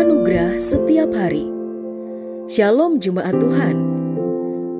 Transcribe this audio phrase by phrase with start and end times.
[0.00, 1.44] Anugerah setiap hari.
[2.48, 3.76] Shalom jemaat Tuhan.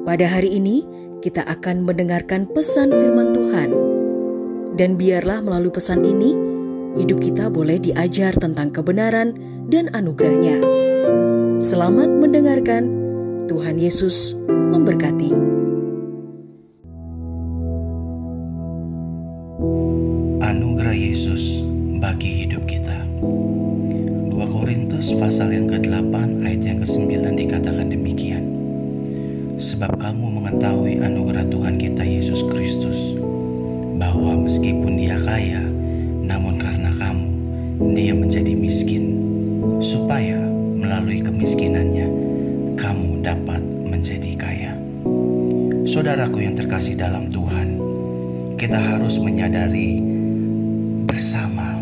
[0.08, 0.80] Pada hari ini
[1.20, 3.68] kita akan mendengarkan pesan firman Tuhan.
[4.80, 6.32] Dan biarlah melalui pesan ini
[6.96, 9.36] hidup kita boleh diajar tentang kebenaran
[9.68, 10.64] dan anugerahnya.
[11.60, 12.88] Selamat mendengarkan.
[13.44, 15.36] Tuhan Yesus memberkati.
[20.40, 21.60] Anugerah Yesus
[22.00, 22.96] bagi hidup kita.
[25.00, 28.44] 2 Korintus pasal yang ke-8 ayat yang ke-9 dikatakan demikian.
[29.56, 33.16] Sebab kamu mengetahui anugerah Tuhan kita Yesus Kristus,
[33.96, 35.64] bahwa meskipun dia kaya,
[36.20, 37.32] namun karena kamu,
[37.96, 39.16] dia menjadi miskin,
[39.80, 40.36] supaya
[40.76, 42.08] melalui kemiskinannya,
[42.76, 44.76] kamu dapat menjadi kaya.
[45.88, 47.80] Saudaraku yang terkasih dalam Tuhan,
[48.60, 49.96] kita harus menyadari
[51.08, 51.80] bersama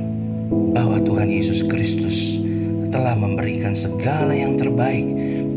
[0.70, 2.46] bahwa Tuhan Yesus Kristus
[2.88, 5.04] telah memberikan segala yang terbaik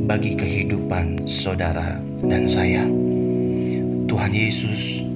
[0.08, 2.83] bagi kehidupan saudara dan saya.
[4.11, 5.08] Tuhan Yesus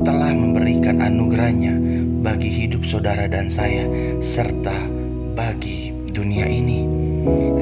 [0.00, 1.76] telah memberikan anugerahnya
[2.24, 3.84] bagi hidup saudara dan saya
[4.24, 4.74] serta
[5.36, 6.88] bagi dunia ini.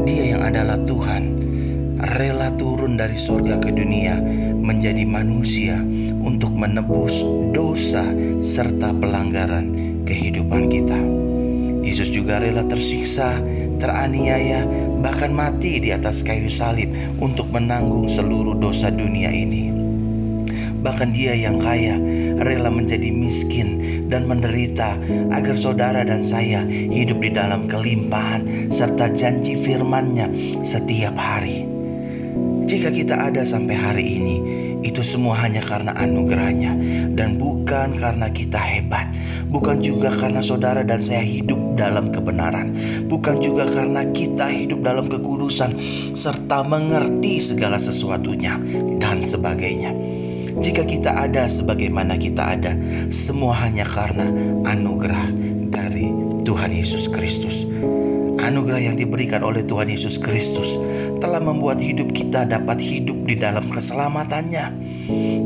[0.07, 1.43] Dia yang adalah Tuhan
[2.19, 4.19] rela turun dari sorga ke dunia
[4.63, 5.79] menjadi manusia
[6.23, 8.07] untuk menebus dosa
[8.39, 9.75] serta pelanggaran
[10.07, 10.99] kehidupan kita.
[11.83, 13.43] Yesus juga rela tersiksa,
[13.83, 14.63] teraniaya,
[15.03, 19.75] bahkan mati di atas kayu salib untuk menanggung seluruh dosa dunia ini.
[20.83, 21.99] Bahkan dia yang kaya
[22.43, 23.79] rela menjadi miskin
[24.11, 24.99] dan menderita
[25.31, 30.31] agar saudara dan saya hidup di dalam kelimpahan serta janji firman-Nya
[30.63, 31.67] setiap hari.
[32.67, 34.37] Jika kita ada sampai hari ini,
[34.83, 36.75] itu semua hanya karena anugerahnya
[37.15, 39.09] dan bukan karena kita hebat.
[39.49, 42.75] Bukan juga karena saudara dan saya hidup dalam kebenaran.
[43.07, 45.79] Bukan juga karena kita hidup dalam kekudusan
[46.13, 48.59] serta mengerti segala sesuatunya
[48.99, 49.95] dan sebagainya.
[50.53, 52.77] Jika kita ada sebagaimana kita ada,
[53.09, 54.29] semua hanya karena
[54.69, 56.13] anugerah dari
[56.45, 57.65] Tuhan Yesus Kristus.
[58.43, 60.77] Anugerah yang diberikan oleh Tuhan Yesus Kristus
[61.19, 64.67] telah membuat hidup kita dapat hidup di dalam keselamatannya.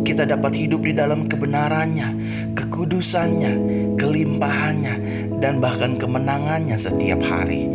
[0.02, 2.08] Kita dapat hidup di dalam kebenarannya,
[2.58, 3.52] kekudusannya,
[4.00, 4.94] kelimpahannya,
[5.38, 7.68] dan bahkan kemenangannya setiap hari.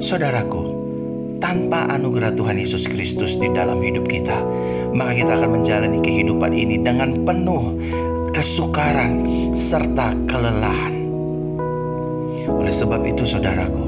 [0.00, 0.80] Saudaraku,
[1.40, 4.36] tanpa anugerah Tuhan Yesus Kristus di dalam hidup kita,
[4.96, 7.76] maka kita akan menjalani kehidupan ini dengan penuh
[8.32, 10.99] kesukaran serta kelelahan.
[12.56, 13.86] Oleh sebab itu, saudaraku,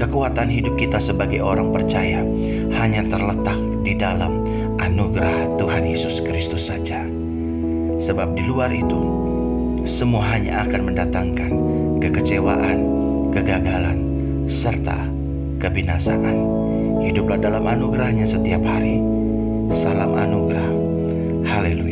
[0.00, 2.24] kekuatan hidup kita sebagai orang percaya
[2.80, 4.42] hanya terletak di dalam
[4.80, 7.04] anugerah Tuhan Yesus Kristus saja.
[8.00, 9.00] Sebab di luar itu,
[9.82, 11.50] semua hanya akan mendatangkan
[11.98, 12.78] kekecewaan,
[13.34, 13.98] kegagalan,
[14.46, 15.06] serta
[15.62, 16.38] kebinasaan.
[17.02, 18.98] Hiduplah dalam anugerahnya setiap hari.
[19.70, 20.70] Salam anugerah.
[21.46, 21.91] Haleluya.